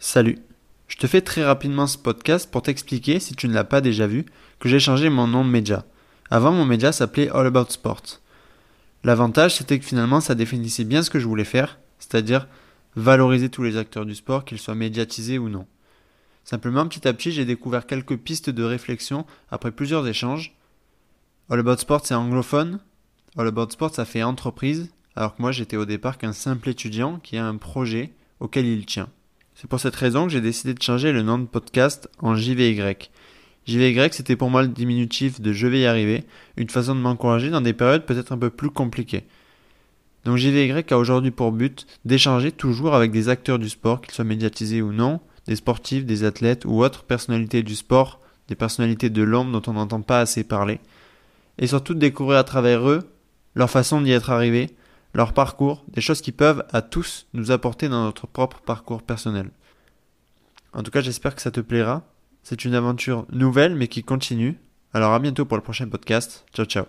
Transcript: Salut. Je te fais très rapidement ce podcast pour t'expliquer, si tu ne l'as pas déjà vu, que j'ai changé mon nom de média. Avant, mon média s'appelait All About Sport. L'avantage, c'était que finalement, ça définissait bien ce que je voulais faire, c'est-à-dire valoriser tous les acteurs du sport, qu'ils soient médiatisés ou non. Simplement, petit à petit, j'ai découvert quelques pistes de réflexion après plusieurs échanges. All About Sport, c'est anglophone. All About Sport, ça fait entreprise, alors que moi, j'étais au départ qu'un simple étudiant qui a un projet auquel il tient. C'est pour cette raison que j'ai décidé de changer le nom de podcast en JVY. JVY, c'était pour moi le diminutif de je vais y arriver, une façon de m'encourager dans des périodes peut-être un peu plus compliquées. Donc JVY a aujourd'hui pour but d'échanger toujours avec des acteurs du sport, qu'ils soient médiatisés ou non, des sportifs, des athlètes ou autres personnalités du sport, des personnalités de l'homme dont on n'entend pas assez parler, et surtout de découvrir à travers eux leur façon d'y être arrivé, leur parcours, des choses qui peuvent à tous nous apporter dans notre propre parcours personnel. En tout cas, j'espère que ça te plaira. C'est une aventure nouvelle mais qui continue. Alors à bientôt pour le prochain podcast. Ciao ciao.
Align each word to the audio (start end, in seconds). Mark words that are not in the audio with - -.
Salut. 0.00 0.38
Je 0.86 0.96
te 0.96 1.08
fais 1.08 1.22
très 1.22 1.44
rapidement 1.44 1.88
ce 1.88 1.98
podcast 1.98 2.48
pour 2.48 2.62
t'expliquer, 2.62 3.18
si 3.18 3.34
tu 3.34 3.48
ne 3.48 3.52
l'as 3.52 3.64
pas 3.64 3.80
déjà 3.80 4.06
vu, 4.06 4.26
que 4.60 4.68
j'ai 4.68 4.78
changé 4.78 5.10
mon 5.10 5.26
nom 5.26 5.44
de 5.44 5.50
média. 5.50 5.84
Avant, 6.30 6.52
mon 6.52 6.64
média 6.64 6.92
s'appelait 6.92 7.28
All 7.30 7.48
About 7.48 7.70
Sport. 7.70 8.20
L'avantage, 9.02 9.56
c'était 9.56 9.76
que 9.76 9.84
finalement, 9.84 10.20
ça 10.20 10.36
définissait 10.36 10.84
bien 10.84 11.02
ce 11.02 11.10
que 11.10 11.18
je 11.18 11.26
voulais 11.26 11.42
faire, 11.42 11.80
c'est-à-dire 11.98 12.46
valoriser 12.94 13.48
tous 13.48 13.64
les 13.64 13.76
acteurs 13.76 14.06
du 14.06 14.14
sport, 14.14 14.44
qu'ils 14.44 14.60
soient 14.60 14.76
médiatisés 14.76 15.36
ou 15.36 15.48
non. 15.48 15.66
Simplement, 16.44 16.86
petit 16.86 17.08
à 17.08 17.12
petit, 17.12 17.32
j'ai 17.32 17.44
découvert 17.44 17.84
quelques 17.84 18.18
pistes 18.18 18.50
de 18.50 18.62
réflexion 18.62 19.26
après 19.50 19.72
plusieurs 19.72 20.06
échanges. 20.06 20.54
All 21.50 21.58
About 21.58 21.78
Sport, 21.78 22.06
c'est 22.06 22.14
anglophone. 22.14 22.78
All 23.36 23.48
About 23.48 23.70
Sport, 23.70 23.96
ça 23.96 24.04
fait 24.04 24.22
entreprise, 24.22 24.90
alors 25.16 25.34
que 25.34 25.42
moi, 25.42 25.50
j'étais 25.50 25.76
au 25.76 25.86
départ 25.86 26.18
qu'un 26.18 26.32
simple 26.32 26.68
étudiant 26.68 27.18
qui 27.18 27.36
a 27.36 27.44
un 27.44 27.56
projet 27.56 28.12
auquel 28.38 28.64
il 28.64 28.86
tient. 28.86 29.08
C'est 29.60 29.66
pour 29.66 29.80
cette 29.80 29.96
raison 29.96 30.24
que 30.24 30.30
j'ai 30.30 30.40
décidé 30.40 30.72
de 30.72 30.80
changer 30.80 31.10
le 31.10 31.22
nom 31.22 31.36
de 31.36 31.44
podcast 31.44 32.08
en 32.20 32.36
JVY. 32.36 32.80
JVY, 33.66 34.08
c'était 34.12 34.36
pour 34.36 34.50
moi 34.50 34.62
le 34.62 34.68
diminutif 34.68 35.40
de 35.40 35.52
je 35.52 35.66
vais 35.66 35.80
y 35.80 35.86
arriver, 35.86 36.22
une 36.56 36.70
façon 36.70 36.94
de 36.94 37.00
m'encourager 37.00 37.50
dans 37.50 37.60
des 37.60 37.72
périodes 37.72 38.06
peut-être 38.06 38.30
un 38.30 38.38
peu 38.38 38.50
plus 38.50 38.70
compliquées. 38.70 39.24
Donc 40.24 40.36
JVY 40.36 40.84
a 40.88 40.96
aujourd'hui 40.96 41.32
pour 41.32 41.50
but 41.50 41.88
d'échanger 42.04 42.52
toujours 42.52 42.94
avec 42.94 43.10
des 43.10 43.28
acteurs 43.28 43.58
du 43.58 43.68
sport, 43.68 44.00
qu'ils 44.00 44.14
soient 44.14 44.24
médiatisés 44.24 44.80
ou 44.80 44.92
non, 44.92 45.18
des 45.48 45.56
sportifs, 45.56 46.04
des 46.04 46.22
athlètes 46.22 46.64
ou 46.64 46.84
autres 46.84 47.02
personnalités 47.02 47.64
du 47.64 47.74
sport, 47.74 48.20
des 48.46 48.54
personnalités 48.54 49.10
de 49.10 49.22
l'homme 49.22 49.50
dont 49.50 49.62
on 49.66 49.72
n'entend 49.72 50.02
pas 50.02 50.20
assez 50.20 50.44
parler, 50.44 50.78
et 51.58 51.66
surtout 51.66 51.94
de 51.94 51.98
découvrir 51.98 52.38
à 52.38 52.44
travers 52.44 52.88
eux 52.88 53.10
leur 53.56 53.70
façon 53.70 54.02
d'y 54.02 54.12
être 54.12 54.30
arrivé, 54.30 54.70
leur 55.14 55.32
parcours, 55.32 55.84
des 55.88 56.00
choses 56.00 56.20
qui 56.20 56.32
peuvent 56.32 56.64
à 56.70 56.82
tous 56.82 57.26
nous 57.32 57.50
apporter 57.50 57.88
dans 57.88 58.04
notre 58.04 58.26
propre 58.26 58.60
parcours 58.60 59.02
personnel. 59.02 59.50
En 60.72 60.82
tout 60.82 60.90
cas, 60.90 61.00
j'espère 61.00 61.34
que 61.34 61.42
ça 61.42 61.50
te 61.50 61.60
plaira. 61.60 62.02
C'est 62.42 62.64
une 62.64 62.74
aventure 62.74 63.26
nouvelle 63.30 63.74
mais 63.74 63.88
qui 63.88 64.02
continue. 64.02 64.58
Alors 64.92 65.12
à 65.12 65.18
bientôt 65.18 65.44
pour 65.44 65.56
le 65.56 65.62
prochain 65.62 65.88
podcast. 65.88 66.46
Ciao 66.54 66.66
ciao. 66.66 66.84